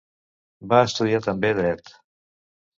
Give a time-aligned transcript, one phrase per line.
[0.71, 1.95] Va estudiar també dret.